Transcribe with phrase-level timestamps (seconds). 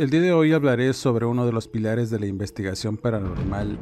[0.00, 3.78] El día de hoy hablaré sobre uno de los pilares de la investigación paranormal,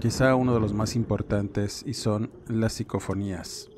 [0.00, 3.70] quizá uno de los más importantes, y son las psicofonías,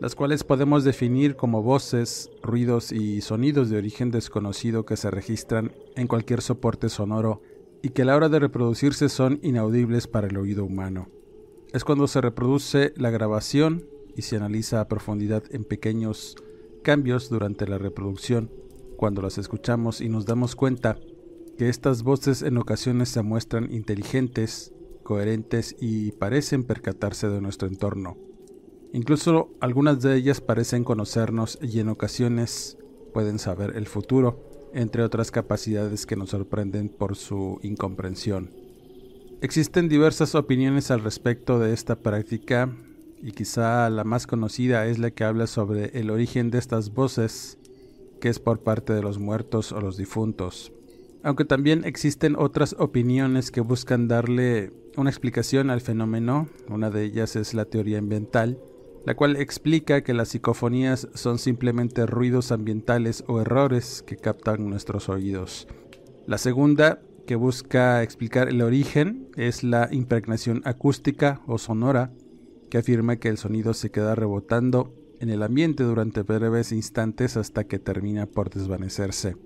[0.00, 5.72] las cuales podemos definir como voces, ruidos y sonidos de origen desconocido que se registran
[5.96, 7.40] en cualquier soporte sonoro
[7.80, 11.08] y que a la hora de reproducirse son inaudibles para el oído humano.
[11.72, 16.36] Es cuando se reproduce la grabación y se analiza a profundidad en pequeños
[16.82, 18.50] cambios durante la reproducción,
[18.98, 20.98] cuando las escuchamos y nos damos cuenta
[21.56, 28.16] que estas voces en ocasiones se muestran inteligentes, coherentes y parecen percatarse de nuestro entorno.
[28.92, 32.78] Incluso algunas de ellas parecen conocernos y en ocasiones
[33.12, 34.40] pueden saber el futuro,
[34.72, 38.50] entre otras capacidades que nos sorprenden por su incomprensión.
[39.40, 42.74] Existen diversas opiniones al respecto de esta práctica
[43.22, 47.58] y quizá la más conocida es la que habla sobre el origen de estas voces,
[48.20, 50.72] que es por parte de los muertos o los difuntos
[51.24, 57.34] aunque también existen otras opiniones que buscan darle una explicación al fenómeno, una de ellas
[57.34, 58.58] es la teoría ambiental,
[59.06, 65.08] la cual explica que las psicofonías son simplemente ruidos ambientales o errores que captan nuestros
[65.08, 65.66] oídos.
[66.26, 72.12] La segunda, que busca explicar el origen, es la impregnación acústica o sonora,
[72.68, 77.64] que afirma que el sonido se queda rebotando en el ambiente durante breves instantes hasta
[77.64, 79.36] que termina por desvanecerse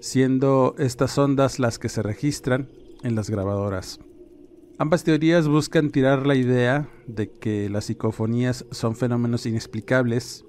[0.00, 2.68] siendo estas ondas las que se registran
[3.02, 4.00] en las grabadoras.
[4.78, 10.44] Ambas teorías buscan tirar la idea de que las psicofonías son fenómenos inexplicables,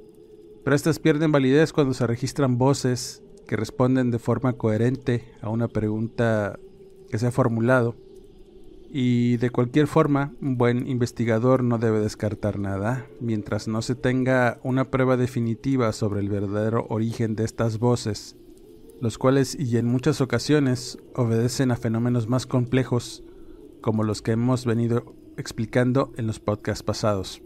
[0.64, 5.68] pero estas pierden validez cuando se registran voces que responden de forma coherente a una
[5.68, 6.60] pregunta
[7.10, 7.96] que se ha formulado.
[8.92, 14.60] Y de cualquier forma, un buen investigador no debe descartar nada mientras no se tenga
[14.64, 18.36] una prueba definitiva sobre el verdadero origen de estas voces
[19.02, 23.24] los cuales y en muchas ocasiones obedecen a fenómenos más complejos
[23.82, 27.42] como los que hemos venido explicando en los podcasts pasados.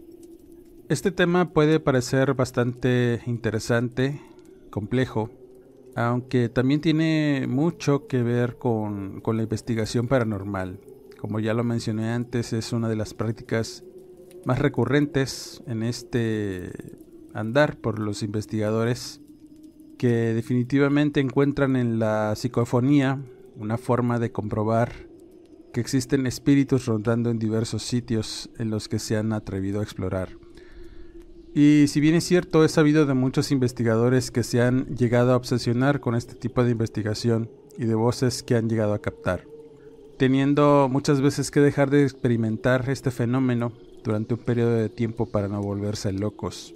[0.88, 4.20] Este tema puede parecer bastante interesante,
[4.70, 5.30] complejo,
[5.94, 10.80] aunque también tiene mucho que ver con, con, la investigación paranormal.
[11.20, 13.84] Como ya lo mencioné antes, es una de las prácticas
[14.44, 16.70] más recurrentes en este
[17.32, 19.20] andar por los investigadores
[20.04, 23.22] que definitivamente encuentran en la psicofonía
[23.56, 24.92] una forma de comprobar
[25.72, 30.36] que existen espíritus rondando en diversos sitios en los que se han atrevido a explorar.
[31.54, 35.36] Y si bien es cierto, he sabido de muchos investigadores que se han llegado a
[35.36, 37.48] obsesionar con este tipo de investigación
[37.78, 39.46] y de voces que han llegado a captar,
[40.18, 43.72] teniendo muchas veces que dejar de experimentar este fenómeno
[44.04, 46.74] durante un periodo de tiempo para no volverse locos.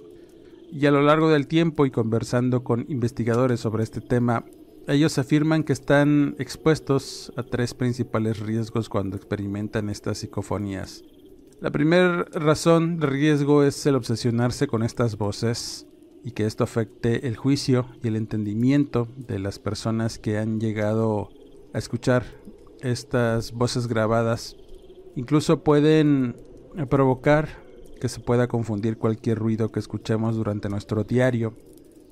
[0.71, 4.45] Y a lo largo del tiempo y conversando con investigadores sobre este tema,
[4.87, 11.03] ellos afirman que están expuestos a tres principales riesgos cuando experimentan estas psicofonías.
[11.59, 15.85] La primera razón de riesgo es el obsesionarse con estas voces
[16.23, 21.29] y que esto afecte el juicio y el entendimiento de las personas que han llegado
[21.73, 22.23] a escuchar
[22.81, 24.55] estas voces grabadas.
[25.15, 26.35] Incluso pueden
[26.89, 27.68] provocar
[27.99, 31.53] que se pueda confundir cualquier ruido que escuchemos durante nuestro diario,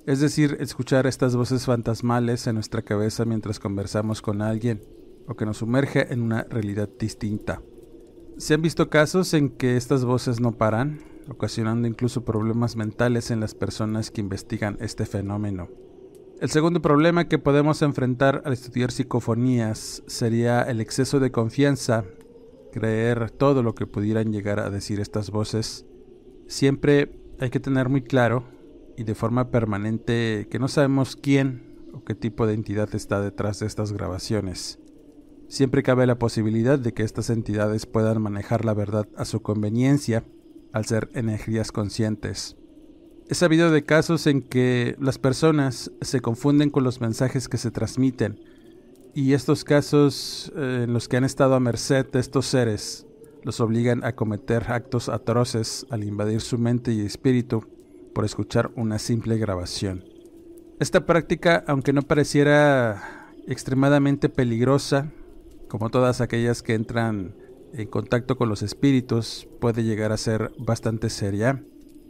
[0.06, 4.81] es decir, escuchar estas voces fantasmales en nuestra cabeza mientras conversamos con alguien
[5.27, 7.61] o que nos sumerge en una realidad distinta.
[8.38, 13.39] Se han visto casos en que estas voces no paran, ocasionando incluso problemas mentales en
[13.39, 15.67] las personas que investigan este fenómeno.
[16.39, 22.06] El segundo problema que podemos enfrentar al estudiar psicofonías sería el exceso de confianza
[22.71, 25.86] creer todo lo que pudieran llegar a decir estas voces,
[26.47, 28.44] siempre hay que tener muy claro
[28.97, 33.59] y de forma permanente que no sabemos quién o qué tipo de entidad está detrás
[33.59, 34.79] de estas grabaciones.
[35.47, 40.25] Siempre cabe la posibilidad de que estas entidades puedan manejar la verdad a su conveniencia
[40.73, 42.57] al ser energías conscientes.
[43.29, 47.71] He sabido de casos en que las personas se confunden con los mensajes que se
[47.71, 48.39] transmiten
[49.13, 53.06] y estos casos eh, en los que han estado a merced de estos seres
[53.43, 57.63] los obligan a cometer actos atroces al invadir su mente y espíritu
[58.13, 60.03] por escuchar una simple grabación.
[60.79, 65.11] Esta práctica, aunque no pareciera extremadamente peligrosa,
[65.67, 67.35] como todas aquellas que entran
[67.73, 71.63] en contacto con los espíritus, puede llegar a ser bastante seria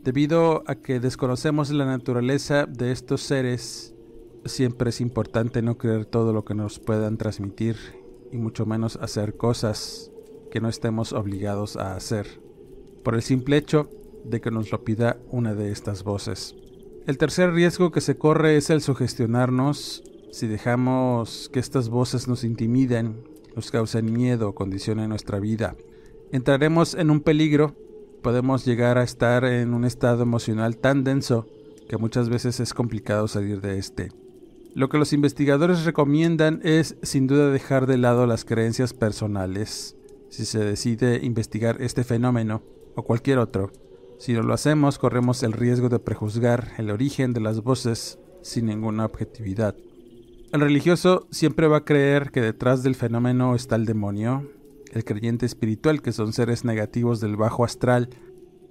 [0.07, 3.93] Debido a que desconocemos la naturaleza de estos seres,
[4.45, 7.75] siempre es importante no creer todo lo que nos puedan transmitir
[8.31, 10.09] y mucho menos hacer cosas
[10.57, 12.41] que no estemos obligados a hacer,
[13.03, 13.91] por el simple hecho
[14.25, 16.55] de que nos lo pida una de estas voces.
[17.05, 20.01] El tercer riesgo que se corre es el sugestionarnos
[20.31, 23.23] si dejamos que estas voces nos intimiden,
[23.55, 25.75] nos causen miedo condicionen nuestra vida.
[26.31, 27.75] Entraremos en un peligro
[28.23, 31.45] podemos llegar a estar en un estado emocional tan denso
[31.87, 34.09] que muchas veces es complicado salir de este.
[34.73, 39.96] Lo que los investigadores recomiendan es sin duda dejar de lado las creencias personales
[40.29, 42.61] si se decide investigar este fenómeno
[42.95, 43.71] o cualquier otro.
[44.17, 48.65] Si no lo hacemos corremos el riesgo de prejuzgar el origen de las voces sin
[48.65, 49.75] ninguna objetividad.
[50.53, 54.49] El religioso siempre va a creer que detrás del fenómeno está el demonio,
[54.93, 58.09] el creyente espiritual, que son seres negativos del bajo astral,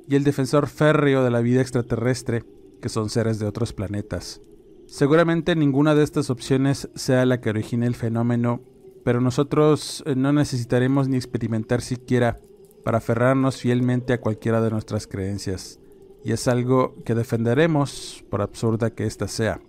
[0.08, 2.44] y el defensor férreo de la vida extraterrestre,
[2.80, 4.40] que son seres de otros planetas.
[4.86, 8.62] Seguramente ninguna de estas opciones sea la que origine el fenómeno,
[9.06, 12.40] pero nosotros eh, no necesitaremos ni experimentar siquiera
[12.82, 15.78] para aferrarnos fielmente a cualquiera de nuestras creencias,
[16.24, 19.60] y es algo que defenderemos, por absurda que ésta sea.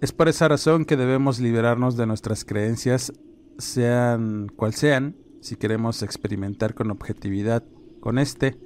[0.00, 3.12] Es por esa razón que debemos liberarnos de nuestras creencias,
[3.58, 7.62] sean cual sean, si queremos experimentar con objetividad
[8.00, 8.58] con este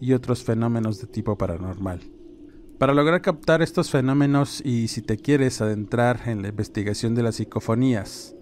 [0.00, 2.02] y otros fenómenos de tipo paranormal.
[2.78, 7.34] Para lograr captar estos fenómenos y si te quieres adentrar en la investigación de las
[7.34, 8.36] psicofonías,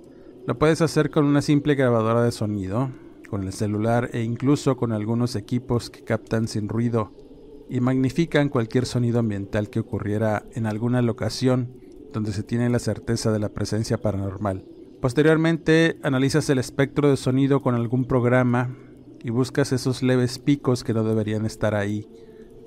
[0.46, 2.90] lo puedes hacer con una simple grabadora de sonido,
[3.28, 7.12] con el celular e incluso con algunos equipos que captan sin ruido
[7.68, 11.68] y magnifican cualquier sonido ambiental que ocurriera en alguna locación
[12.12, 14.64] donde se tiene la certeza de la presencia paranormal.
[15.00, 18.76] Posteriormente analizas el espectro de sonido con algún programa
[19.22, 22.08] y buscas esos leves picos que no deberían estar ahí.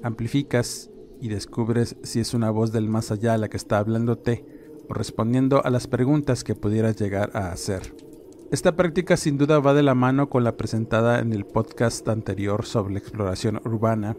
[0.01, 0.89] Amplificas
[1.19, 4.45] y descubres si es una voz del más allá la que está hablándote
[4.89, 7.93] respondiendo a las preguntas que pudieras llegar a hacer.
[8.51, 12.65] Esta práctica sin duda va de la mano con la presentada en el podcast anterior
[12.65, 14.15] sobre la exploración urbana.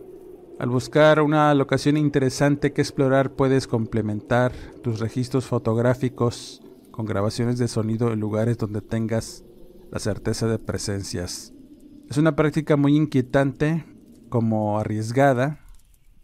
[0.58, 4.52] Al buscar una locación interesante que explorar puedes complementar
[4.82, 9.44] tus registros fotográficos con grabaciones de sonido en lugares donde tengas
[9.90, 11.52] la certeza de presencias.
[12.08, 13.84] Es una práctica muy inquietante,
[14.28, 15.61] como arriesgada,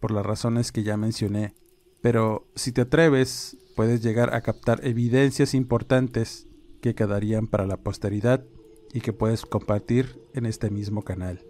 [0.01, 1.55] por las razones que ya mencioné,
[2.01, 6.47] pero si te atreves, puedes llegar a captar evidencias importantes
[6.81, 8.45] que quedarían para la posteridad
[8.93, 11.45] y que puedes compartir en este mismo canal.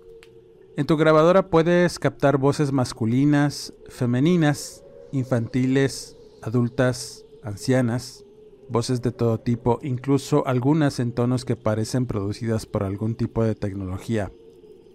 [0.76, 8.24] En tu grabadora puedes captar voces masculinas, femeninas, infantiles, adultas, ancianas,
[8.68, 13.54] voces de todo tipo, incluso algunas en tonos que parecen producidas por algún tipo de
[13.54, 14.30] tecnología.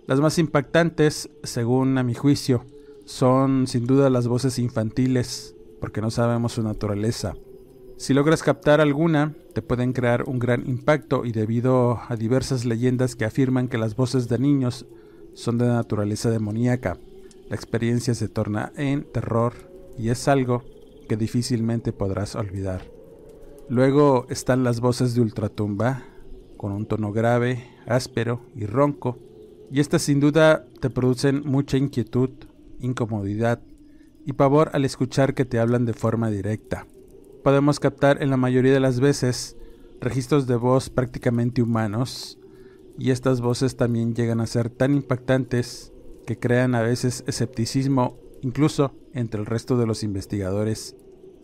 [0.08, 2.64] Las más impactantes, según a mi juicio,
[3.06, 5.55] son sin duda las voces infantiles,
[5.86, 7.36] porque no sabemos su naturaleza.
[7.96, 13.16] Si logras captar alguna, te pueden crear un gran impacto y debido a diversas leyendas
[13.16, 14.88] que afirman que las voces de niños
[15.36, 16.98] son de naturaleza demoníaca,
[17.50, 19.54] la experiencia se torna en terror
[19.96, 20.64] y es algo
[21.08, 22.82] que difícilmente podrás olvidar.
[23.70, 26.04] Luego están las voces de ultratumba,
[26.58, 29.20] con un tono grave, áspero y ronco,
[29.72, 32.32] y estas sin duda te producen mucha inquietud,
[32.80, 33.62] incomodidad
[34.26, 36.88] y pavor al escuchar que te hablan de forma directa.
[37.44, 39.56] Podemos captar en la mayoría de las veces
[40.02, 42.40] registros de voz prácticamente humanos,
[42.98, 45.92] y estas voces también llegan a ser tan impactantes
[46.26, 50.96] que crean a veces escepticismo incluso entre el resto de los investigadores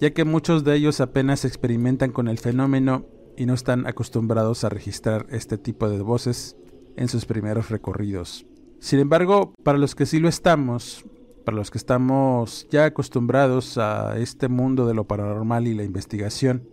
[0.02, 3.06] ya que muchos de ellos apenas experimentan con el fenómeno
[3.38, 6.58] y no están acostumbrados a registrar este tipo de voces
[6.98, 8.48] en sus primeros recorridos.
[8.80, 11.06] Sin embargo, para los que sí lo estamos,
[11.44, 16.68] para los que estamos ya acostumbrados a este mundo de lo paranormal y la investigación,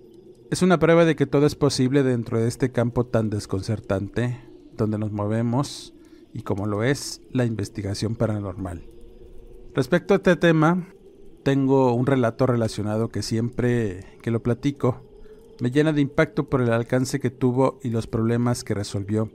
[0.50, 4.40] es una prueba de que todo es posible dentro de este campo tan desconcertante
[4.76, 5.94] donde nos movemos
[6.32, 8.84] y como lo es la investigación paranormal.
[9.74, 10.88] Respecto a este tema,
[11.42, 15.02] tengo un relato relacionado que siempre que lo platico
[15.60, 19.30] me llena de impacto por el alcance que tuvo y los problemas que resolvió.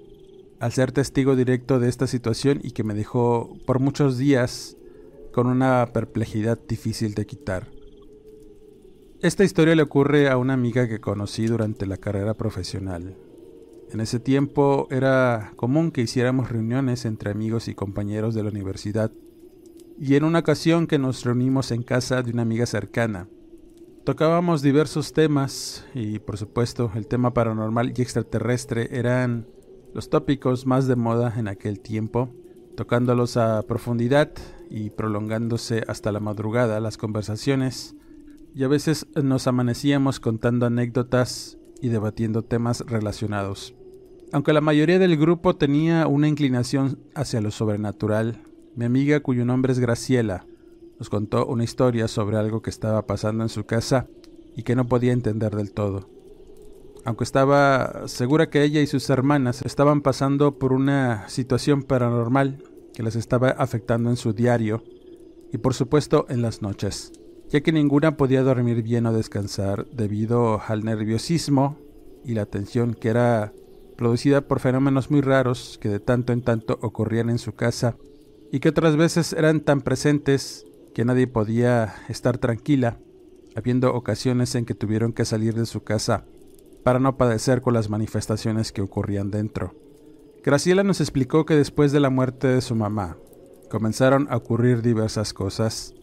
[0.60, 4.78] Al ser testigo directo de esta situación y que me dejó por muchos días
[5.34, 7.68] con una perplejidad difícil de quitar.
[9.22, 13.18] Esta historia le ocurre a una amiga que conocí durante la carrera profesional.
[13.92, 19.12] En ese tiempo era común que hiciéramos reuniones entre amigos y compañeros de la universidad,
[20.00, 23.28] y en una ocasión que nos reunimos en casa de una amiga cercana,
[24.04, 29.48] tocábamos diversos temas y por supuesto el tema paranormal y extraterrestre eran
[29.94, 32.30] los tópicos más de moda en aquel tiempo,
[32.76, 34.32] tocándolos a profundidad
[34.70, 37.96] y prolongándose hasta la madrugada las conversaciones
[38.56, 43.76] y a veces nos amanecíamos contando anécdotas y debatiendo temas relacionados.
[44.32, 48.42] Aunque la mayoría del grupo tenía una inclinación hacia lo sobrenatural,
[48.76, 50.46] mi amiga cuyo nombre es Graciela
[51.00, 54.08] nos contó una historia sobre algo que estaba pasando en su casa
[54.56, 56.08] y que no podía entender del todo.
[57.06, 63.04] Aunque estaba segura que ella y sus hermanas estaban pasando por una situación paranormal que
[63.04, 64.84] les estaba afectando en su diario
[65.52, 67.12] y por supuesto en las noches
[67.54, 71.78] ya que ninguna podía dormir bien o descansar debido al nerviosismo
[72.26, 73.54] y la tensión que era
[73.96, 77.96] producida por fenómenos muy raros que de tanto en tanto ocurrían en su casa
[78.52, 82.98] y que otras veces eran tan presentes que nadie podía estar tranquila,
[83.56, 86.26] habiendo ocasiones en que tuvieron que salir de su casa
[86.84, 89.74] para no padecer con las manifestaciones que ocurrían dentro.
[90.44, 93.18] Graciela nos explicó que después de la muerte de su mamá,
[93.70, 95.96] comenzaron a ocurrir diversas cosas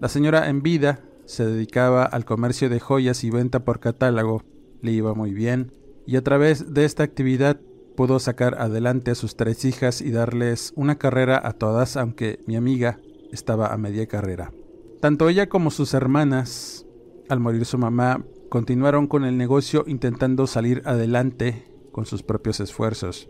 [0.00, 4.44] la señora en vida se dedicaba al comercio de joyas y venta por catálogo,
[4.80, 5.72] le iba muy bien,
[6.06, 7.60] y a través de esta actividad
[7.96, 12.54] pudo sacar adelante a sus tres hijas y darles una carrera a todas, aunque mi
[12.54, 13.00] amiga
[13.32, 14.52] estaba a media carrera.
[15.00, 16.86] Tanto ella como sus hermanas,
[17.28, 23.28] al morir su mamá, continuaron con el negocio intentando salir adelante con sus propios esfuerzos.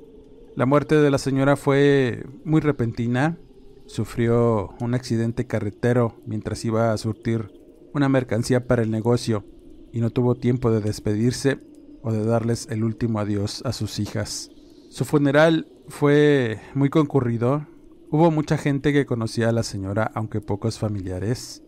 [0.54, 3.38] La muerte de la señora fue muy repentina,
[3.86, 7.52] sufrió un accidente carretero mientras iba a surtir
[7.94, 9.44] una mercancía para el negocio
[9.92, 11.58] y no tuvo tiempo de despedirse
[12.02, 14.50] o de darles el último adiós a sus hijas.
[14.90, 17.66] Su funeral fue muy concurrido.
[18.10, 21.62] Hubo mucha gente que conocía a la señora, aunque pocos familiares.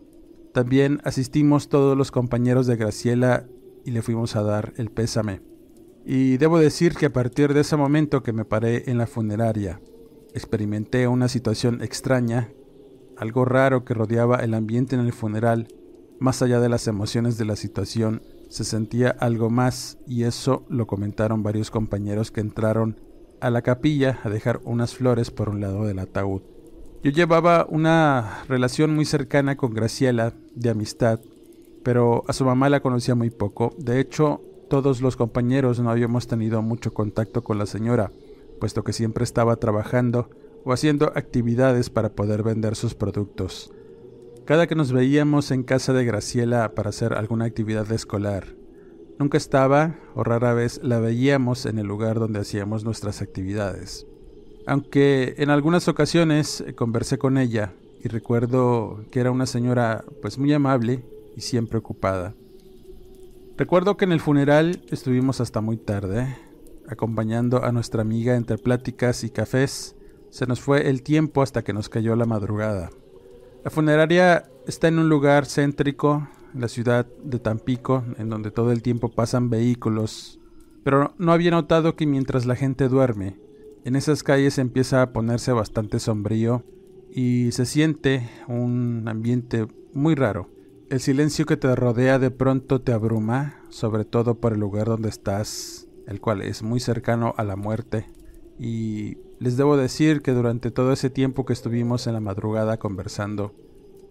[0.53, 3.45] También asistimos todos los compañeros de Graciela
[3.85, 5.41] y le fuimos a dar el pésame.
[6.05, 9.79] Y debo decir que a partir de ese momento que me paré en la funeraria
[10.33, 12.49] experimenté una situación extraña,
[13.17, 15.67] algo raro que rodeaba el ambiente en el funeral,
[16.19, 20.87] más allá de las emociones de la situación, se sentía algo más y eso lo
[20.87, 22.99] comentaron varios compañeros que entraron
[23.39, 26.41] a la capilla a dejar unas flores por un lado del ataúd.
[27.03, 31.19] Yo llevaba una relación muy cercana con Graciela, de amistad,
[31.83, 33.73] pero a su mamá la conocía muy poco.
[33.77, 38.11] De hecho, todos los compañeros no habíamos tenido mucho contacto con la señora
[38.61, 40.29] puesto que siempre estaba trabajando
[40.63, 43.73] o haciendo actividades para poder vender sus productos.
[44.45, 48.55] Cada que nos veíamos en casa de Graciela para hacer alguna actividad escolar,
[49.17, 54.05] nunca estaba o rara vez la veíamos en el lugar donde hacíamos nuestras actividades.
[54.67, 60.37] Aunque en algunas ocasiones eh, conversé con ella y recuerdo que era una señora pues
[60.37, 61.03] muy amable
[61.35, 62.33] y siempre ocupada.
[63.57, 66.35] Recuerdo que en el funeral estuvimos hasta muy tarde,
[66.87, 69.95] acompañando a nuestra amiga entre pláticas y cafés,
[70.29, 72.89] se nos fue el tiempo hasta que nos cayó la madrugada.
[73.63, 78.71] La funeraria está en un lugar céntrico, en la ciudad de Tampico, en donde todo
[78.71, 80.39] el tiempo pasan vehículos,
[80.83, 83.37] pero no había notado que mientras la gente duerme,
[83.83, 86.63] en esas calles empieza a ponerse bastante sombrío
[87.13, 90.49] y se siente un ambiente muy raro.
[90.89, 95.09] El silencio que te rodea de pronto te abruma, sobre todo por el lugar donde
[95.09, 98.05] estás el cual es muy cercano a la muerte.
[98.59, 103.55] Y les debo decir que durante todo ese tiempo que estuvimos en la madrugada conversando,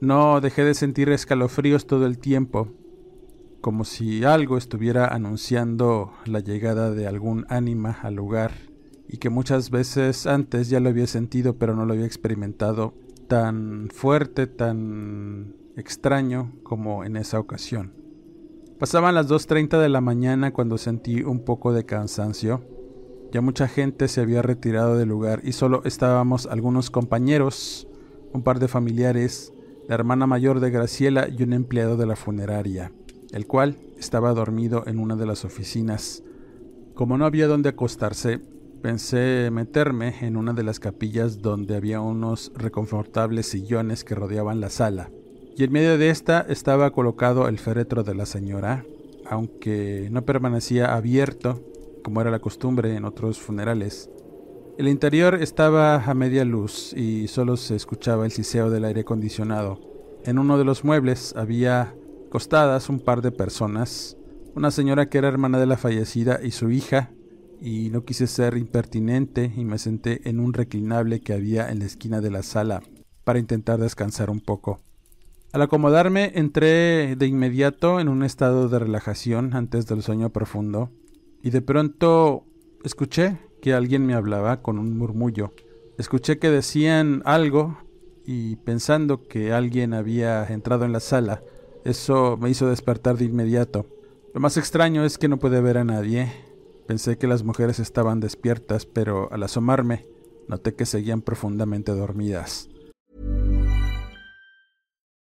[0.00, 2.68] no dejé de sentir escalofríos todo el tiempo,
[3.60, 8.69] como si algo estuviera anunciando la llegada de algún ánima al lugar,
[9.12, 12.94] y que muchas veces antes ya lo había sentido pero no lo había experimentado
[13.26, 17.92] tan fuerte, tan extraño como en esa ocasión.
[18.78, 22.64] Pasaban las 2.30 de la mañana cuando sentí un poco de cansancio.
[23.30, 27.86] Ya mucha gente se había retirado del lugar y solo estábamos algunos compañeros,
[28.32, 29.52] un par de familiares,
[29.86, 32.92] la hermana mayor de Graciela y un empleado de la funeraria,
[33.32, 36.22] el cual estaba dormido en una de las oficinas.
[36.94, 38.40] Como no había dónde acostarse,
[38.80, 44.70] pensé meterme en una de las capillas donde había unos reconfortables sillones que rodeaban la
[44.70, 45.10] sala
[45.60, 48.86] y en medio de esta estaba colocado el féretro de la señora,
[49.26, 51.60] aunque no permanecía abierto
[52.02, 54.08] como era la costumbre en otros funerales.
[54.78, 59.80] El interior estaba a media luz y solo se escuchaba el siseo del aire acondicionado.
[60.24, 61.94] En uno de los muebles había
[62.30, 64.16] costadas un par de personas,
[64.54, 67.10] una señora que era hermana de la fallecida y su hija,
[67.60, 71.84] y no quise ser impertinente y me senté en un reclinable que había en la
[71.84, 72.82] esquina de la sala
[73.24, 74.80] para intentar descansar un poco.
[75.52, 80.90] Al acomodarme entré de inmediato en un estado de relajación antes del sueño profundo
[81.42, 82.44] y de pronto
[82.84, 85.52] escuché que alguien me hablaba con un murmullo.
[85.98, 87.78] Escuché que decían algo
[88.24, 91.42] y pensando que alguien había entrado en la sala,
[91.84, 93.86] eso me hizo despertar de inmediato.
[94.32, 96.30] Lo más extraño es que no pude ver a nadie.
[96.90, 100.06] Pensé que las mujeres estaban despiertas, pero al asomarme,
[100.48, 102.68] noté que seguían profundamente dormidas.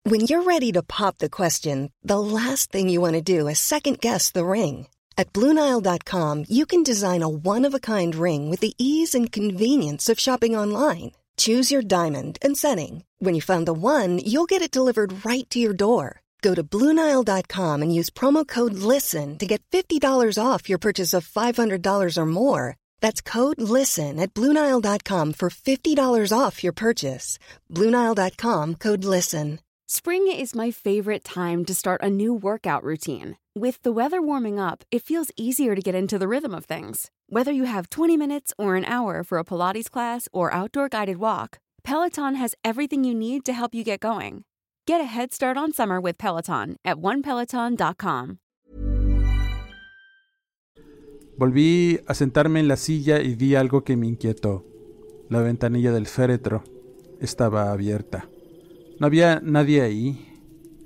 [0.04, 3.58] When you're ready to pop the question, the last thing you want to do is
[3.58, 4.86] second guess the ring.
[5.18, 10.54] At Bluenile.com, you can design a one-of-a-kind ring with the ease and convenience of shopping
[10.54, 11.10] online.
[11.36, 13.02] Choose your diamond and setting.
[13.18, 16.22] When you find the one, you'll get it delivered right to your door.
[16.46, 21.26] Go to Bluenile.com and use promo code LISTEN to get $50 off your purchase of
[21.26, 22.76] $500 or more.
[23.00, 27.40] That's code LISTEN at Bluenile.com for $50 off your purchase.
[27.74, 29.58] Bluenile.com code LISTEN.
[29.88, 33.36] Spring is my favorite time to start a new workout routine.
[33.56, 37.10] With the weather warming up, it feels easier to get into the rhythm of things.
[37.28, 41.16] Whether you have 20 minutes or an hour for a Pilates class or outdoor guided
[41.16, 44.44] walk, Peloton has everything you need to help you get going.
[44.86, 48.38] Get a head start on summer with Peloton at onepeloton.com.
[51.36, 54.64] Volví a sentarme en la silla y vi algo que me inquietó.
[55.28, 56.62] La ventanilla del féretro
[57.20, 58.28] estaba abierta.
[59.00, 60.36] No había nadie ahí,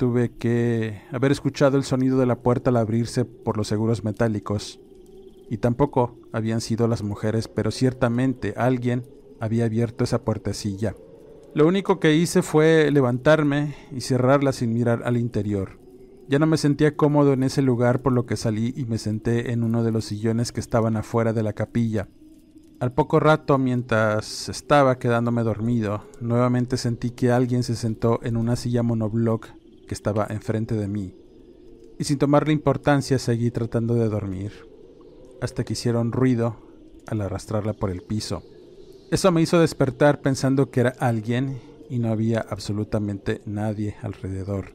[0.00, 4.80] Tuve que haber escuchado el sonido de la puerta al abrirse por los seguros metálicos.
[5.50, 9.04] Y tampoco habían sido las mujeres, pero ciertamente alguien
[9.40, 10.94] había abierto esa puertecilla.
[11.52, 15.80] Lo único que hice fue levantarme y cerrarla sin mirar al interior.
[16.28, 19.50] Ya no me sentía cómodo en ese lugar por lo que salí y me senté
[19.50, 22.08] en uno de los sillones que estaban afuera de la capilla.
[22.78, 28.54] Al poco rato, mientras estaba quedándome dormido, nuevamente sentí que alguien se sentó en una
[28.54, 29.48] silla monobloc
[29.88, 31.16] que estaba enfrente de mí,
[31.98, 34.52] y sin tomarle importancia seguí tratando de dormir,
[35.42, 36.56] hasta que hicieron ruido
[37.08, 38.44] al arrastrarla por el piso.
[39.10, 44.72] Eso me hizo despertar pensando que era alguien y no había absolutamente nadie alrededor.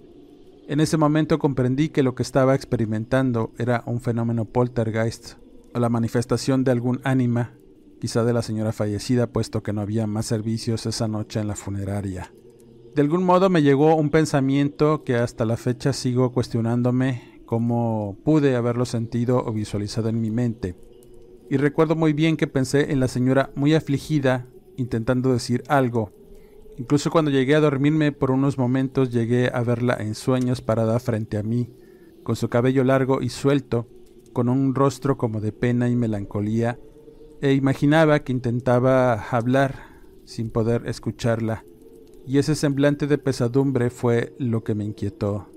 [0.67, 5.35] En ese momento comprendí que lo que estaba experimentando era un fenómeno poltergeist
[5.73, 7.53] o la manifestación de algún ánima,
[8.01, 11.55] quizá de la señora fallecida, puesto que no había más servicios esa noche en la
[11.55, 12.33] funeraria.
[12.93, 18.57] De algún modo me llegó un pensamiento que hasta la fecha sigo cuestionándome cómo pude
[18.57, 20.75] haberlo sentido o visualizado en mi mente.
[21.49, 26.11] Y recuerdo muy bien que pensé en la señora muy afligida, intentando decir algo.
[26.77, 31.37] Incluso cuando llegué a dormirme por unos momentos llegué a verla en sueños parada frente
[31.37, 31.69] a mí,
[32.23, 33.87] con su cabello largo y suelto,
[34.33, 36.79] con un rostro como de pena y melancolía,
[37.41, 41.63] e imaginaba que intentaba hablar sin poder escucharla
[42.27, 45.47] y ese semblante de pesadumbre fue lo que me inquietó.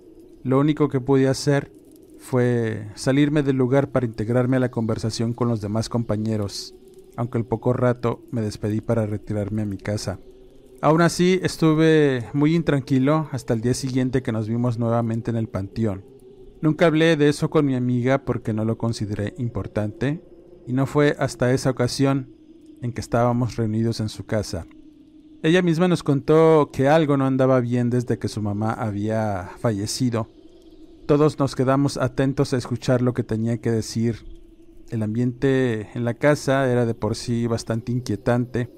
[0.43, 1.73] Lo único que pude hacer
[2.19, 6.75] fue salirme del lugar para integrarme a la conversación con los demás compañeros,
[7.17, 10.19] aunque al poco rato me despedí para retirarme a mi casa.
[10.81, 15.49] Aún así estuve muy intranquilo hasta el día siguiente que nos vimos nuevamente en el
[15.49, 16.05] panteón.
[16.61, 20.23] Nunca hablé de eso con mi amiga porque no lo consideré importante,
[20.67, 22.35] y no fue hasta esa ocasión
[22.83, 24.67] en que estábamos reunidos en su casa
[25.41, 30.27] ella misma nos contó que algo no andaba bien desde que su mamá había fallecido.
[31.09, 34.27] Todos nos quedamos atentos a escuchar lo que tenía que decir.
[34.91, 38.69] El ambiente en la casa era de por sí bastante inquietante,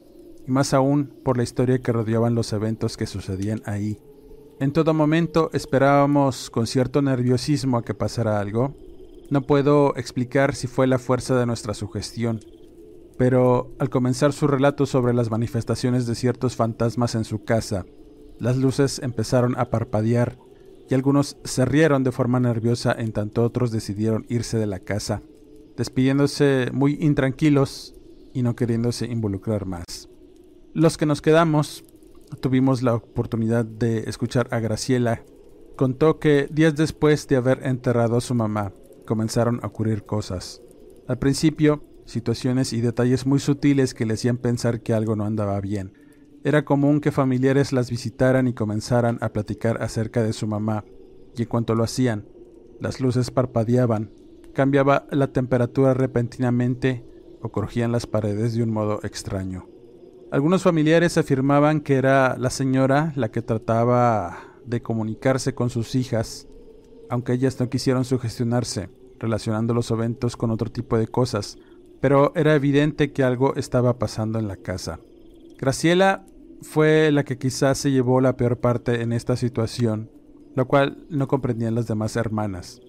[0.46, 3.98] y más aún por la historia que rodeaban los eventos que sucedían ahí.
[4.60, 8.76] En todo momento esperábamos con cierto nerviosismo a que pasara algo.
[9.28, 12.38] No puedo explicar si fue la fuerza de nuestra sugestión
[13.18, 17.84] pero al comenzar su relato sobre las manifestaciones de ciertos fantasmas en su casa,
[18.38, 20.38] las luces empezaron a parpadear
[20.90, 25.22] y algunos se rieron de forma nerviosa en tanto otros decidieron irse de la casa,
[25.76, 27.94] despidiéndose muy intranquilos
[28.35, 30.09] y no queriéndose involucrar más.
[30.74, 31.85] Los que nos quedamos
[32.40, 35.22] tuvimos la oportunidad de escuchar a Graciela.
[35.76, 38.72] Contó que días después de haber enterrado a su mamá,
[39.07, 40.61] comenzaron a ocurrir cosas.
[41.07, 45.61] Al principio, situaciones y detalles muy sutiles que le hacían pensar que algo no andaba
[45.61, 45.92] bien.
[46.42, 50.85] Era común que familiares las visitaran y comenzaran a platicar acerca de su mamá,
[51.37, 52.26] y en cuanto lo hacían,
[52.81, 54.11] las luces parpadeaban,
[54.55, 57.05] cambiaba la temperatura repentinamente
[57.42, 59.68] o crujían las paredes de un modo extraño.
[60.31, 66.48] Algunos familiares afirmaban que era la señora la que trataba de comunicarse con sus hijas,
[67.11, 71.59] aunque ellas no quisieron sugestionarse, relacionando los eventos con otro tipo de cosas,
[72.00, 75.00] pero era evidente que algo estaba pasando en la casa.
[75.59, 76.24] Graciela
[76.62, 80.11] fue la que quizás se llevó la peor parte en esta situación,
[80.55, 82.81] lo cual no comprendían las demás hermanas.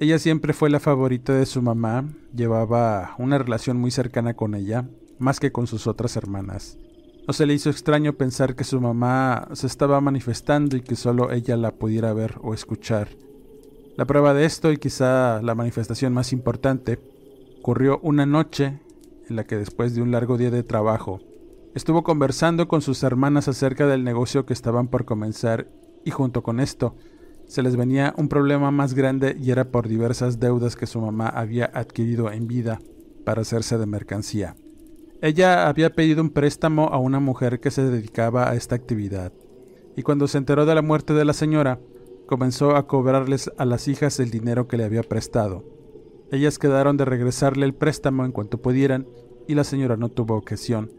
[0.00, 4.88] Ella siempre fue la favorita de su mamá, llevaba una relación muy cercana con ella,
[5.18, 6.78] más que con sus otras hermanas.
[7.26, 11.30] No se le hizo extraño pensar que su mamá se estaba manifestando y que solo
[11.30, 13.10] ella la pudiera ver o escuchar.
[13.96, 16.98] La prueba de esto, y quizá la manifestación más importante,
[17.60, 18.80] ocurrió una noche
[19.28, 21.20] en la que después de un largo día de trabajo,
[21.74, 25.68] estuvo conversando con sus hermanas acerca del negocio que estaban por comenzar
[26.04, 26.96] y junto con esto,
[27.46, 31.28] se les venía un problema más grande y era por diversas deudas que su mamá
[31.28, 32.80] había adquirido en vida
[33.24, 34.56] para hacerse de mercancía.
[35.20, 39.32] Ella había pedido un préstamo a una mujer que se dedicaba a esta actividad,
[39.96, 41.78] y cuando se enteró de la muerte de la señora,
[42.26, 45.64] comenzó a cobrarles a las hijas el dinero que le había prestado.
[46.32, 49.06] Ellas quedaron de regresarle el préstamo en cuanto pudieran,
[49.46, 50.90] y la señora no tuvo ocasión,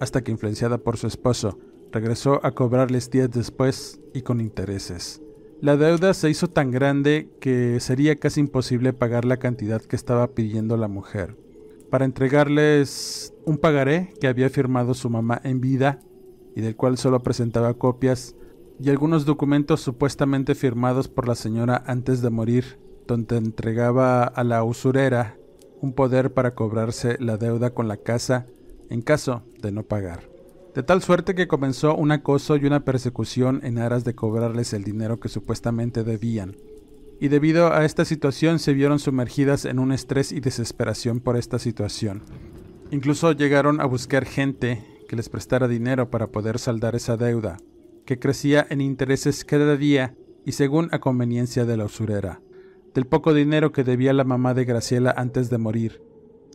[0.00, 1.58] hasta que influenciada por su esposo,
[1.92, 5.22] regresó a cobrarles días después y con intereses.
[5.60, 10.28] La deuda se hizo tan grande que sería casi imposible pagar la cantidad que estaba
[10.28, 11.36] pidiendo la mujer.
[11.90, 16.00] Para entregarles un pagaré que había firmado su mamá en vida
[16.56, 18.34] y del cual solo presentaba copias,
[18.82, 24.64] y algunos documentos supuestamente firmados por la señora antes de morir, donde entregaba a la
[24.64, 25.36] usurera
[25.82, 28.46] un poder para cobrarse la deuda con la casa
[28.90, 30.30] en caso de no pagar
[30.74, 34.84] de tal suerte que comenzó un acoso y una persecución en aras de cobrarles el
[34.84, 36.56] dinero que supuestamente debían.
[37.20, 41.58] Y debido a esta situación se vieron sumergidas en un estrés y desesperación por esta
[41.58, 42.22] situación.
[42.90, 47.58] Incluso llegaron a buscar gente que les prestara dinero para poder saldar esa deuda,
[48.06, 50.14] que crecía en intereses cada día
[50.46, 52.40] y según a conveniencia de la usurera.
[52.94, 56.00] Del poco dinero que debía la mamá de Graciela antes de morir,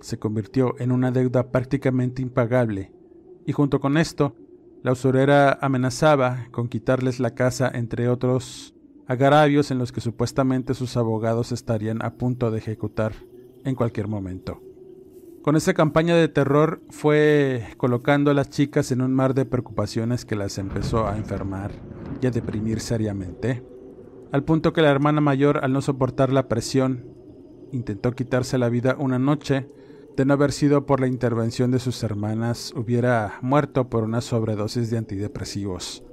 [0.05, 2.91] se convirtió en una deuda prácticamente impagable
[3.43, 4.35] y junto con esto,
[4.83, 8.75] la usurera amenazaba con quitarles la casa, entre otros
[9.07, 13.13] agravios en los que supuestamente sus abogados estarían a punto de ejecutar
[13.63, 14.61] en cualquier momento.
[15.41, 20.23] Con esa campaña de terror fue colocando a las chicas en un mar de preocupaciones
[20.23, 21.71] que las empezó a enfermar
[22.21, 23.63] y a deprimir seriamente,
[24.31, 27.05] al punto que la hermana mayor, al no soportar la presión,
[27.71, 29.67] intentó quitarse la vida una noche
[30.15, 34.89] de no haber sido por la intervención de sus hermanas, hubiera muerto por una sobredosis
[34.89, 36.03] de antidepresivos.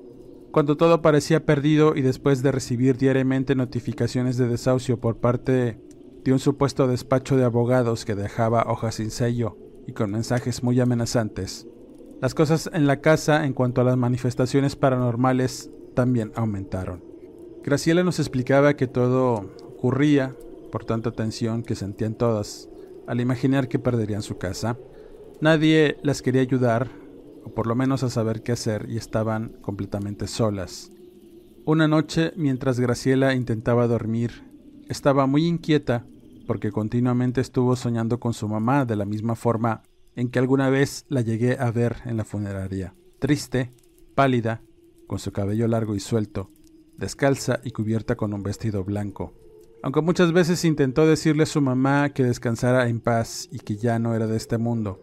[0.51, 5.81] Cuando todo parecía perdido y después de recibir diariamente notificaciones de desahucio por parte
[6.25, 10.79] de un supuesto despacho de abogados que dejaba hojas sin sello y con mensajes muy
[10.81, 11.67] amenazantes,
[12.21, 17.03] las cosas en la casa en cuanto a las manifestaciones paranormales también aumentaron.
[17.65, 20.37] Graciela nos explicaba que todo ocurría
[20.71, 22.69] por tanta tensión que sentían todas
[23.07, 24.79] al imaginar que perderían su casa.
[25.41, 26.89] Nadie las quería ayudar,
[27.45, 30.91] o por lo menos a saber qué hacer, y estaban completamente solas.
[31.65, 34.45] Una noche, mientras Graciela intentaba dormir,
[34.89, 36.07] estaba muy inquieta
[36.47, 39.83] porque continuamente estuvo soñando con su mamá de la misma forma
[40.17, 43.71] en que alguna vez la llegué a ver en la funeraria, triste,
[44.15, 44.61] pálida,
[45.07, 46.51] con su cabello largo y suelto,
[46.97, 49.35] descalza y cubierta con un vestido blanco
[49.83, 53.99] aunque muchas veces intentó decirle a su mamá que descansara en paz y que ya
[53.99, 55.01] no era de este mundo.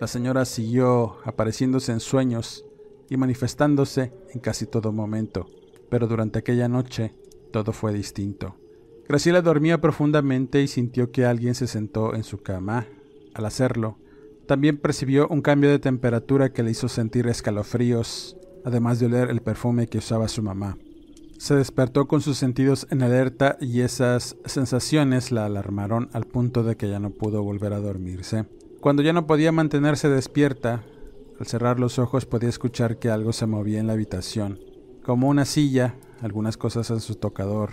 [0.00, 2.64] La señora siguió apareciéndose en sueños
[3.10, 5.46] y manifestándose en casi todo momento,
[5.90, 7.14] pero durante aquella noche
[7.52, 8.56] todo fue distinto.
[9.08, 12.86] Graciela dormía profundamente y sintió que alguien se sentó en su cama.
[13.34, 13.98] Al hacerlo,
[14.46, 19.42] también percibió un cambio de temperatura que le hizo sentir escalofríos, además de oler el
[19.42, 20.78] perfume que usaba su mamá.
[21.42, 26.76] Se despertó con sus sentidos en alerta y esas sensaciones la alarmaron al punto de
[26.76, 28.46] que ya no pudo volver a dormirse.
[28.80, 30.84] Cuando ya no podía mantenerse despierta,
[31.40, 34.60] al cerrar los ojos podía escuchar que algo se movía en la habitación,
[35.02, 37.70] como una silla, algunas cosas en su tocador,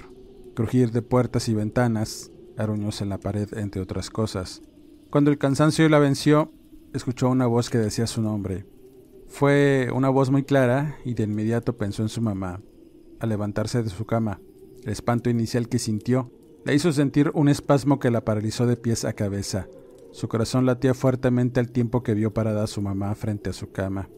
[0.56, 4.64] crujir de puertas y ventanas, aruños en la pared, entre otras cosas.
[5.12, 6.52] Cuando el cansancio la venció,
[6.92, 8.66] escuchó una voz que decía su nombre.
[9.28, 12.62] Fue una voz muy clara y de inmediato pensó en su mamá
[13.26, 14.42] levantarse de su cama.
[14.84, 16.32] El espanto inicial que sintió
[16.66, 19.68] le hizo sentir un espasmo que la paralizó de pies a cabeza.
[20.12, 23.72] Su corazón latía fuertemente al tiempo que vio parada a su mamá frente a su
[23.72, 24.10] cama.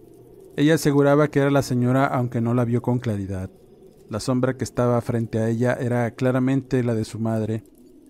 [0.55, 3.49] Ella aseguraba que era la señora aunque no la vio con claridad.
[4.09, 7.63] La sombra que estaba frente a ella era claramente la de su madre.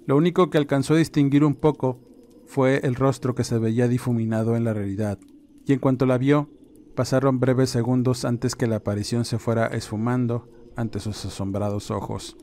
[0.08, 2.00] Lo único que alcanzó a distinguir un poco
[2.48, 5.20] fue el rostro que se veía difuminado en la realidad,
[5.66, 6.50] y en cuanto la vio,
[6.96, 12.38] pasaron breves segundos antes que la aparición se fuera esfumando ante sus asombrados ojos,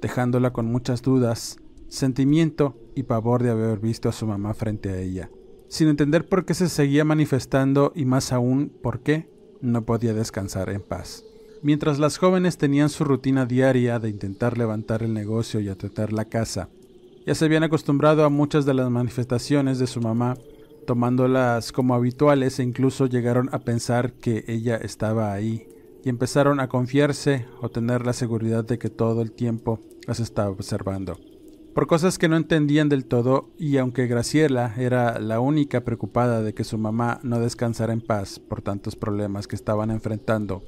[0.00, 1.56] dejándola con muchas dudas,
[1.88, 5.30] sentimiento y pavor de haber visto a su mamá frente a ella.
[5.68, 10.68] Sin entender por qué se seguía manifestando y más aún por qué, no podía descansar
[10.70, 11.24] en paz.
[11.62, 16.24] Mientras las jóvenes tenían su rutina diaria de intentar levantar el negocio y atender la
[16.24, 16.68] casa,
[17.24, 20.36] ya se habían acostumbrado a muchas de las manifestaciones de su mamá,
[20.86, 25.68] tomándolas como habituales e incluso llegaron a pensar que ella estaba ahí,
[26.04, 30.50] y empezaron a confiarse o tener la seguridad de que todo el tiempo las estaba
[30.50, 31.18] observando.
[31.74, 36.52] Por cosas que no entendían del todo, y aunque Graciela era la única preocupada de
[36.52, 40.62] que su mamá no descansara en paz por tantos problemas que estaban enfrentando,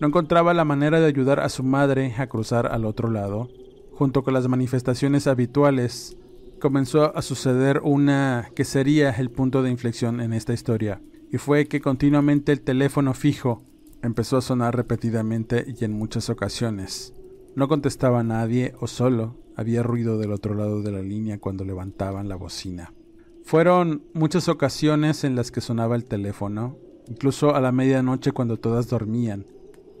[0.00, 3.48] no encontraba la manera de ayudar a su madre a cruzar al otro lado,
[3.92, 6.18] junto con las manifestaciones habituales,
[6.58, 11.00] comenzó a suceder una que sería el punto de inflexión en esta historia,
[11.32, 13.62] y fue que continuamente el teléfono fijo
[14.02, 17.14] empezó a sonar repetidamente y en muchas ocasiones.
[17.54, 22.28] No contestaba nadie o solo había ruido del otro lado de la línea cuando levantaban
[22.28, 22.94] la bocina.
[23.42, 28.88] Fueron muchas ocasiones en las que sonaba el teléfono, incluso a la medianoche cuando todas
[28.88, 29.46] dormían,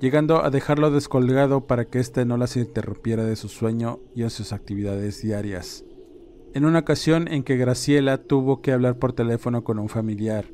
[0.00, 4.30] llegando a dejarlo descolgado para que éste no las interrumpiera de su sueño y en
[4.30, 5.84] sus actividades diarias.
[6.54, 10.46] En una ocasión en que Graciela tuvo que hablar por teléfono con un familiar.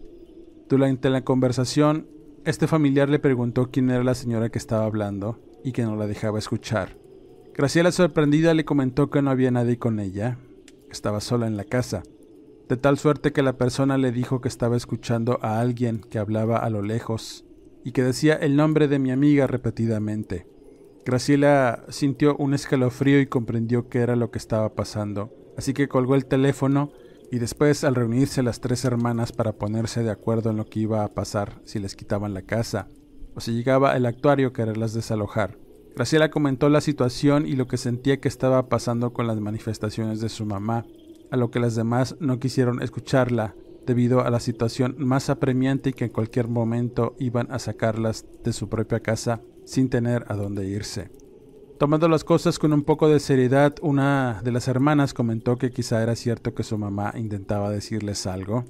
[0.68, 2.08] Durante la conversación,
[2.46, 6.06] este familiar le preguntó quién era la señora que estaba hablando y que no la
[6.06, 6.96] dejaba escuchar.
[7.54, 10.38] Graciela sorprendida le comentó que no había nadie con ella,
[10.88, 12.04] estaba sola en la casa,
[12.68, 16.58] de tal suerte que la persona le dijo que estaba escuchando a alguien que hablaba
[16.58, 17.44] a lo lejos
[17.84, 20.46] y que decía el nombre de mi amiga repetidamente.
[21.04, 26.14] Graciela sintió un escalofrío y comprendió qué era lo que estaba pasando, así que colgó
[26.14, 26.92] el teléfono
[27.30, 31.04] y después al reunirse las tres hermanas para ponerse de acuerdo en lo que iba
[31.04, 32.88] a pasar si les quitaban la casa
[33.34, 35.58] o si llegaba el actuario a quererlas desalojar.
[35.94, 40.28] Graciela comentó la situación y lo que sentía que estaba pasando con las manifestaciones de
[40.28, 40.84] su mamá,
[41.30, 43.54] a lo que las demás no quisieron escucharla
[43.86, 48.52] debido a la situación más apremiante y que en cualquier momento iban a sacarlas de
[48.52, 51.10] su propia casa sin tener a dónde irse.
[51.78, 56.02] Tomando las cosas con un poco de seriedad, una de las hermanas comentó que quizá
[56.02, 58.64] era cierto que su mamá intentaba decirles algo.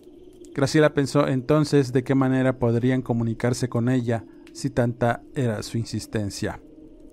[0.52, 6.60] Graciela pensó entonces de qué manera podrían comunicarse con ella si tanta era su insistencia.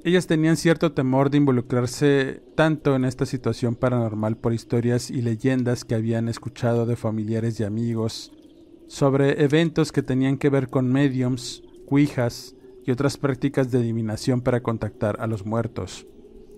[0.03, 5.85] Ellas tenían cierto temor de involucrarse tanto en esta situación paranormal por historias y leyendas
[5.85, 8.31] que habían escuchado de familiares y amigos,
[8.87, 14.61] sobre eventos que tenían que ver con mediums, cuijas y otras prácticas de adivinación para
[14.61, 16.07] contactar a los muertos.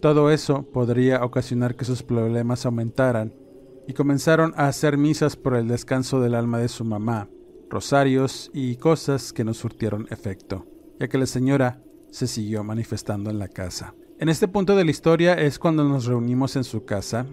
[0.02, 3.34] Todo eso podría ocasionar que sus problemas aumentaran,
[3.88, 7.30] y comenzaron a hacer misas por el descanso del alma de su mamá,
[7.70, 10.66] rosarios y cosas que no surtieron efecto,
[11.00, 13.94] ya que la señora se siguió manifestando en la casa.
[14.20, 17.26] En este punto de la historia es cuando nos reunimos en su casa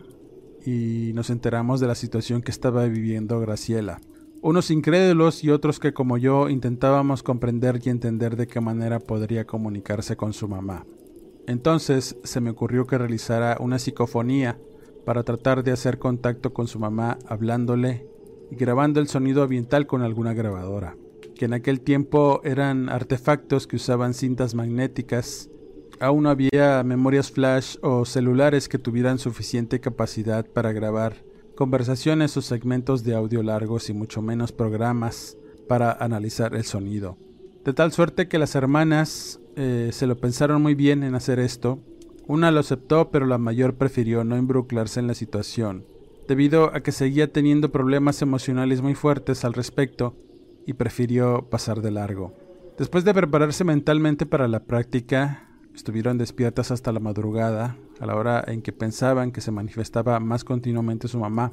[0.66, 4.00] y nos enteramos de la situación que estaba viviendo Graciela.
[4.42, 9.46] Unos incrédulos y otros que como yo intentábamos comprender y entender de qué manera podría
[9.46, 10.84] comunicarse con su mamá.
[11.46, 14.58] Entonces se me ocurrió que realizara una psicofonía
[15.06, 18.06] para tratar de hacer contacto con su mamá hablándole
[18.50, 20.96] y grabando el sonido ambiental con alguna grabadora
[21.36, 25.50] que en aquel tiempo eran artefactos que usaban cintas magnéticas.
[26.00, 31.24] Aún no había memorias flash o celulares que tuvieran suficiente capacidad para grabar
[31.54, 35.36] conversaciones o segmentos de audio largos y mucho menos programas
[35.68, 37.16] para analizar el sonido.
[37.64, 41.78] De tal suerte que las hermanas eh, se lo pensaron muy bien en hacer esto.
[42.26, 45.84] Una lo aceptó, pero la mayor prefirió no involucrarse en la situación,
[46.28, 50.16] debido a que seguía teniendo problemas emocionales muy fuertes al respecto
[50.66, 52.32] y prefirió pasar de largo.
[52.78, 58.42] Después de prepararse mentalmente para la práctica, estuvieron despiertas hasta la madrugada, a la hora
[58.48, 61.52] en que pensaban que se manifestaba más continuamente su mamá,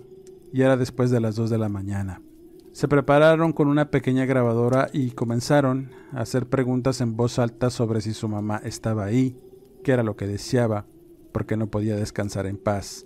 [0.51, 2.23] y era después de las 2 de la mañana.
[2.71, 8.01] Se prepararon con una pequeña grabadora y comenzaron a hacer preguntas en voz alta sobre
[8.01, 9.37] si su mamá estaba ahí,
[9.83, 10.87] qué era lo que deseaba,
[11.31, 13.03] porque no podía descansar en paz,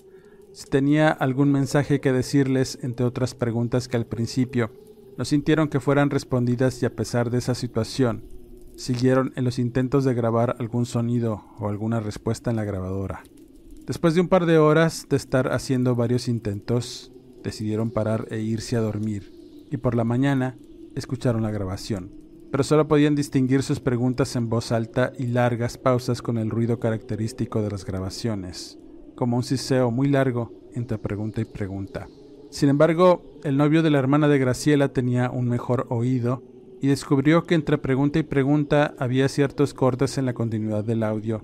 [0.54, 4.72] si tenía algún mensaje que decirles, entre otras preguntas que al principio
[5.18, 8.24] no sintieron que fueran respondidas y a pesar de esa situación,
[8.78, 13.24] siguieron en los intentos de grabar algún sonido o alguna respuesta en la grabadora.
[13.86, 17.12] Después de un par de horas de estar haciendo varios intentos,
[17.44, 19.34] decidieron parar e irse a dormir,
[19.70, 20.56] y por la mañana
[20.96, 22.10] escucharon la grabación,
[22.50, 26.80] pero solo podían distinguir sus preguntas en voz alta y largas pausas con el ruido
[26.80, 28.80] característico de las grabaciones,
[29.16, 32.08] como un siseo muy largo entre pregunta y pregunta.
[32.52, 36.42] Sin embargo, el novio de la hermana de Graciela tenía un mejor oído
[36.82, 41.44] y descubrió que entre pregunta y pregunta había ciertos cortes en la continuidad del audio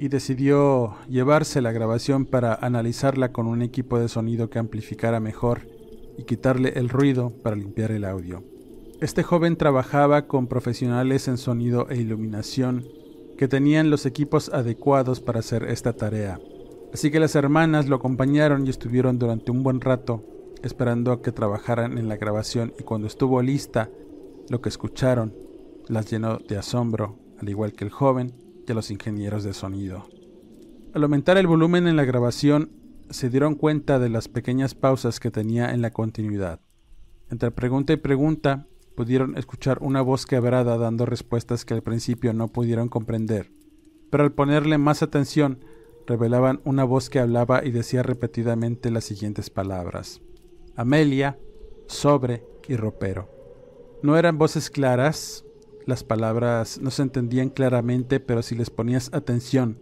[0.00, 5.68] y decidió llevarse la grabación para analizarla con un equipo de sonido que amplificara mejor
[6.16, 8.42] y quitarle el ruido para limpiar el audio.
[9.02, 12.86] Este joven trabajaba con profesionales en sonido e iluminación
[13.36, 16.40] que tenían los equipos adecuados para hacer esta tarea.
[16.94, 20.24] Así que las hermanas lo acompañaron y estuvieron durante un buen rato
[20.62, 23.90] esperando a que trabajaran en la grabación y cuando estuvo lista,
[24.48, 25.34] lo que escucharon
[25.88, 28.32] las llenó de asombro, al igual que el joven
[28.70, 30.06] de los ingenieros de sonido.
[30.94, 32.70] Al aumentar el volumen en la grabación,
[33.10, 36.60] se dieron cuenta de las pequeñas pausas que tenía en la continuidad.
[37.30, 42.46] Entre pregunta y pregunta, pudieron escuchar una voz quebrada dando respuestas que al principio no
[42.46, 43.50] pudieron comprender,
[44.08, 45.64] pero al ponerle más atención,
[46.06, 50.22] revelaban una voz que hablaba y decía repetidamente las siguientes palabras.
[50.76, 51.40] Amelia,
[51.88, 53.28] sobre y ropero.
[54.04, 55.44] No eran voces claras,
[55.90, 59.78] las palabras no se entendían claramente, pero si les ponías atención,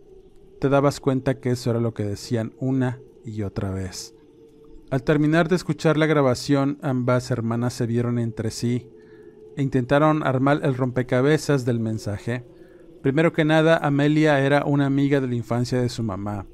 [0.58, 4.14] te dabas cuenta que eso era lo que decían una y otra vez.
[4.90, 8.88] Al terminar de escuchar la grabación, ambas hermanas se vieron entre sí
[9.56, 12.44] e intentaron armar el rompecabezas del mensaje.
[13.02, 16.46] Primero que nada, Amelia era una amiga de la infancia de su mamá,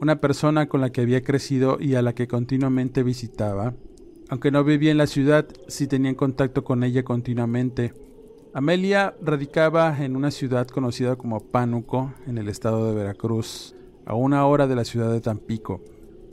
[0.00, 3.74] una persona con la que había crecido y a la que continuamente visitaba.
[4.30, 7.92] Aunque no vivía en la ciudad, sí tenía contacto con ella continuamente
[8.56, 13.74] Amelia radicaba en una ciudad conocida como Pánuco, en el estado de Veracruz,
[14.06, 15.82] a una hora de la ciudad de Tampico,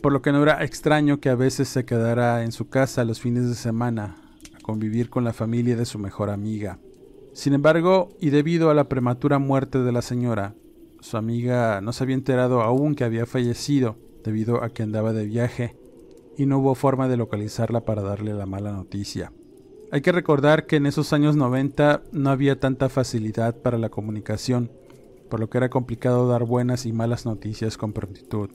[0.04, 3.20] por lo que no era extraño que a veces se quedara en su casa los
[3.20, 4.18] fines de semana
[4.56, 6.78] a convivir con la familia de su mejor amiga.
[7.34, 10.54] Sin embargo, y debido a la prematura muerte de la señora,
[11.00, 15.26] su amiga no se había enterado aún que había fallecido debido a que andaba de
[15.26, 15.76] viaje
[16.38, 19.32] y no hubo forma de localizarla para darle la mala noticia.
[19.94, 24.72] Hay que recordar que en esos años 90 no había tanta facilidad para la comunicación,
[25.30, 28.52] por lo que era complicado dar buenas y malas noticias con prontitud.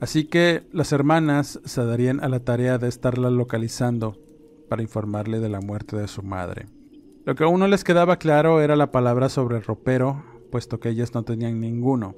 [0.00, 4.16] Así que las hermanas se darían a la tarea de estarla localizando
[4.68, 6.66] para informarle de la muerte de su madre.
[7.24, 10.90] Lo que aún no les quedaba claro era la palabra sobre el ropero, puesto que
[10.90, 12.14] ellas no tenían ninguno,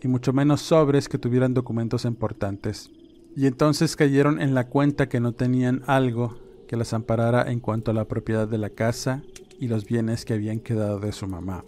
[0.00, 2.92] y mucho menos sobres que tuvieran documentos importantes.
[3.34, 6.43] Y entonces cayeron en la cuenta que no tenían algo
[6.74, 9.22] que las amparara en cuanto a la propiedad de la casa
[9.60, 11.64] y los bienes que habían quedado de su mamá.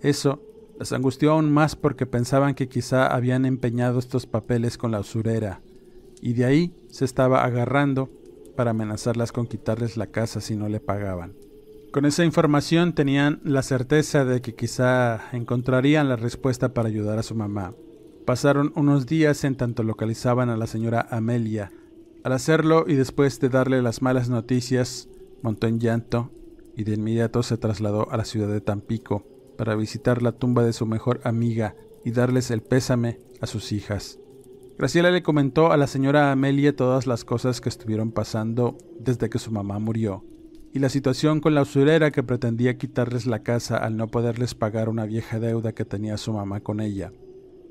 [0.00, 0.40] Eso
[0.78, 5.60] las angustió aún más porque pensaban que quizá habían empeñado estos papeles con la usurera,
[6.22, 8.08] y de ahí se estaba agarrando
[8.56, 11.34] para amenazarlas con quitarles la casa si no le pagaban.
[11.92, 17.22] Con esa información tenían la certeza de que quizá encontrarían la respuesta para ayudar a
[17.22, 17.74] su mamá.
[18.24, 21.72] Pasaron unos días en tanto localizaban a la señora Amelia,
[22.26, 25.08] al hacerlo y después de darle las malas noticias,
[25.42, 26.32] montó en llanto
[26.76, 29.24] y de inmediato se trasladó a la ciudad de Tampico
[29.56, 34.18] para visitar la tumba de su mejor amiga y darles el pésame a sus hijas.
[34.76, 39.38] Graciela le comentó a la señora Amelia todas las cosas que estuvieron pasando desde que
[39.38, 40.24] su mamá murió,
[40.72, 44.88] y la situación con la usurera que pretendía quitarles la casa al no poderles pagar
[44.88, 47.12] una vieja deuda que tenía su mamá con ella.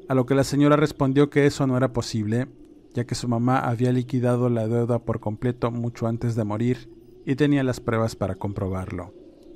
[0.08, 2.48] A lo que la señora respondió que eso no era posible
[2.96, 6.90] ya que su mamá había liquidado la deuda por completo mucho antes de morir
[7.26, 9.14] y tenía las pruebas para comprobarlo.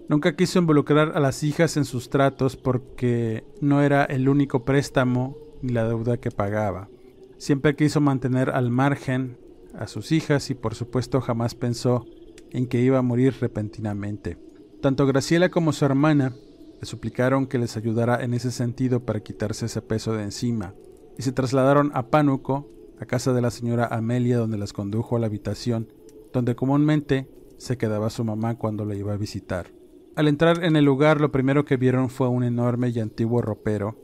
[0.09, 5.37] Nunca quiso involucrar a las hijas en sus tratos porque no era el único préstamo
[5.61, 6.89] ni la deuda que pagaba.
[7.37, 9.37] Siempre quiso mantener al margen
[9.73, 12.05] a sus hijas y por supuesto jamás pensó
[12.51, 14.37] en que iba a morir repentinamente.
[14.81, 16.33] Tanto Graciela como su hermana
[16.81, 20.73] le suplicaron que les ayudara en ese sentido para quitarse ese peso de encima,
[21.17, 22.67] y se trasladaron a Pánuco,
[22.99, 25.87] a casa de la señora Amelia donde las condujo a la habitación,
[26.33, 29.71] donde comúnmente se quedaba su mamá cuando la iba a visitar.
[30.15, 33.95] Al entrar en el lugar lo primero que vieron fue un enorme y antiguo ropero.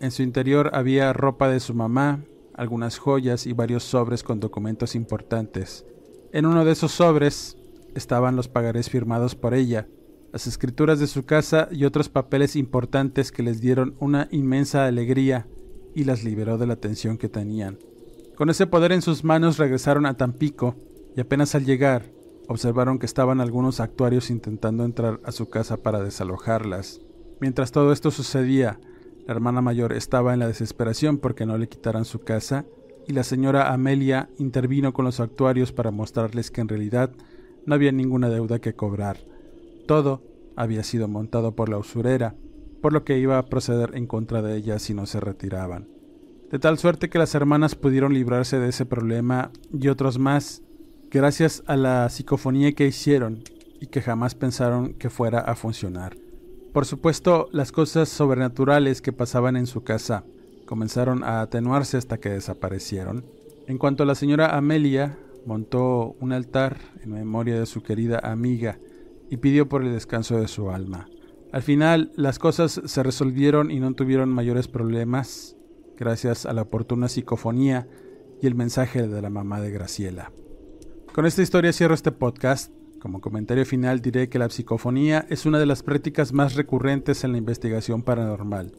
[0.00, 4.94] En su interior había ropa de su mamá, algunas joyas y varios sobres con documentos
[4.94, 5.84] importantes.
[6.32, 7.56] En uno de esos sobres
[7.94, 9.88] estaban los pagarés firmados por ella,
[10.32, 15.46] las escrituras de su casa y otros papeles importantes que les dieron una inmensa alegría
[15.94, 17.78] y las liberó de la tensión que tenían.
[18.36, 20.74] Con ese poder en sus manos regresaron a Tampico
[21.16, 22.10] y apenas al llegar
[22.48, 27.00] observaron que estaban algunos actuarios intentando entrar a su casa para desalojarlas.
[27.40, 28.80] Mientras todo esto sucedía,
[29.26, 32.66] la hermana mayor estaba en la desesperación porque no le quitaran su casa
[33.06, 37.12] y la señora Amelia intervino con los actuarios para mostrarles que en realidad
[37.66, 39.18] no había ninguna deuda que cobrar.
[39.86, 40.22] Todo
[40.56, 42.34] había sido montado por la usurera,
[42.82, 45.94] por lo que iba a proceder en contra de ella si no se retiraban
[46.54, 50.62] de tal suerte que las hermanas pudieron librarse de ese problema y otros más
[51.10, 53.42] gracias a la psicofonía que hicieron
[53.80, 56.16] y que jamás pensaron que fuera a funcionar.
[56.72, 60.22] Por supuesto, las cosas sobrenaturales que pasaban en su casa
[60.64, 63.24] comenzaron a atenuarse hasta que desaparecieron.
[63.66, 68.78] En cuanto a la señora Amelia, montó un altar en memoria de su querida amiga
[69.28, 71.08] y pidió por el descanso de su alma.
[71.50, 75.56] Al final las cosas se resolvieron y no tuvieron mayores problemas
[75.96, 77.88] gracias a la oportuna psicofonía
[78.40, 80.32] y el mensaje de la mamá de Graciela.
[81.14, 82.72] Con esta historia cierro este podcast.
[83.00, 87.32] Como comentario final diré que la psicofonía es una de las prácticas más recurrentes en
[87.32, 88.72] la investigación paranormal.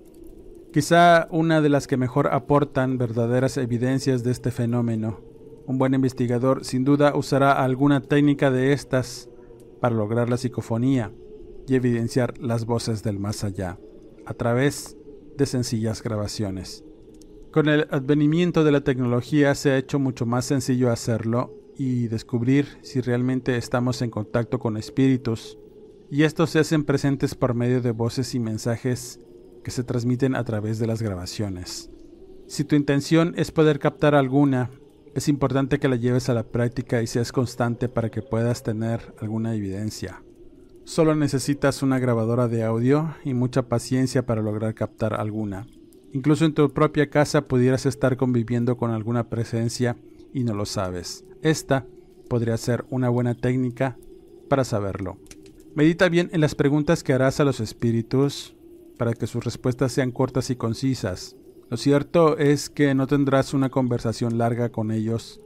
[0.73, 5.21] Quizá una de las que mejor aportan verdaderas evidencias de este fenómeno.
[5.67, 9.29] Un buen investigador sin duda usará alguna técnica de estas
[9.79, 11.13] para lograr la psicofonía
[11.67, 13.79] y evidenciar las voces del más allá,
[14.25, 14.97] a través
[15.37, 16.83] de sencillas grabaciones.
[17.55, 22.67] Con el advenimiento de la tecnología se ha hecho mucho más sencillo hacerlo y descubrir
[22.81, 25.57] si realmente estamos en contacto con espíritus,
[26.11, 29.21] y estos se hacen presentes por medio de voces y mensajes
[29.63, 31.89] que se transmiten a través de las grabaciones.
[32.45, 34.69] Si tu intención es poder captar alguna,
[35.13, 39.15] es importante que la lleves a la práctica y seas constante para que puedas tener
[39.21, 40.21] alguna evidencia.
[40.83, 45.67] Solo necesitas una grabadora de audio y mucha paciencia para lograr captar alguna.
[46.15, 49.97] Incluso en tu propia casa pudieras estar conviviendo con alguna presencia
[50.33, 51.25] y no lo sabes.
[51.41, 51.85] Esta
[52.29, 53.97] podría ser una buena técnica
[54.47, 55.17] para saberlo.
[55.73, 58.55] Medita bien en las preguntas que harás a los espíritus
[58.97, 61.35] para que sus respuestas sean cortas y concisas.
[61.69, 65.41] Lo cierto es que no tendrás una conversación larga con ellos,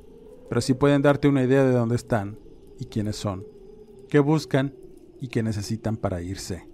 [0.49, 2.37] pero sí pueden darte una idea de dónde están
[2.79, 3.43] y quiénes son,
[4.07, 4.75] qué buscan
[5.19, 6.67] y que necesitan para irse.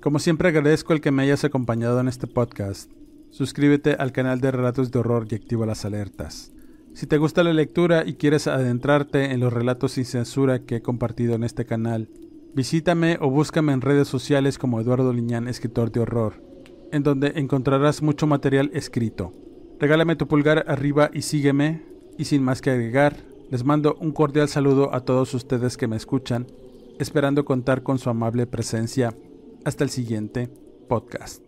[0.00, 2.92] Como siempre agradezco el que me hayas acompañado en este podcast.
[3.30, 6.52] Suscríbete al canal de Relatos de Horror y activa las alertas.
[6.94, 10.82] Si te gusta la lectura y quieres adentrarte en los relatos sin censura que he
[10.82, 12.08] compartido en este canal,
[12.54, 16.42] visítame o búscame en redes sociales como Eduardo Liñán, escritor de horror,
[16.90, 19.32] en donde encontrarás mucho material escrito.
[19.78, 21.82] Regálame tu pulgar arriba y sígueme,
[22.16, 23.16] y sin más que agregar,
[23.50, 26.46] les mando un cordial saludo a todos ustedes que me escuchan
[26.98, 29.14] esperando contar con su amable presencia.
[29.64, 30.48] Hasta el siguiente
[30.88, 31.47] podcast.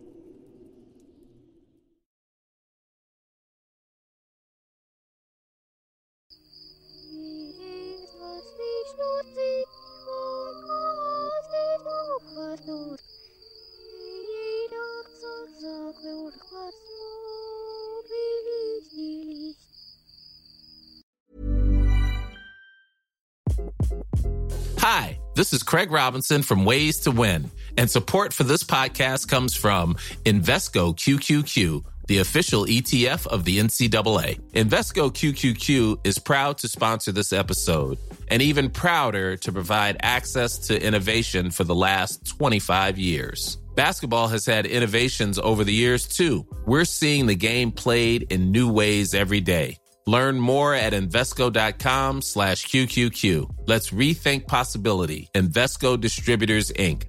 [24.79, 29.53] Hi, this is Craig Robinson from Ways to Win, and support for this podcast comes
[29.55, 34.39] from Invesco QQQ, the official ETF of the NCAA.
[34.53, 37.97] Invesco QQQ is proud to sponsor this episode
[38.29, 43.60] and even prouder to provide access to innovation for the last 25 years.
[43.75, 46.45] Basketball has had innovations over the years too.
[46.65, 49.77] We're seeing the game played in new ways every day.
[50.07, 53.67] Learn more at Invesco.com slash QQQ.
[53.67, 55.29] Let's rethink possibility.
[55.35, 57.03] Investco Distributors, Inc.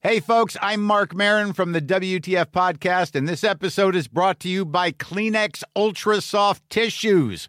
[0.00, 4.50] Hey, folks, I'm Mark Marin from the WTF Podcast, and this episode is brought to
[4.50, 7.48] you by Kleenex Ultra Soft Tissues